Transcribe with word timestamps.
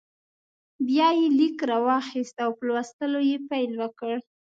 بیا 0.87 1.07
یې 1.19 1.27
لیک 1.37 1.57
راواخیست 1.69 2.35
او 2.45 2.51
په 2.57 2.63
لوستلو 2.67 3.19
یې 3.29 3.37
پیل 3.49 3.71
وکړ. 3.81 4.13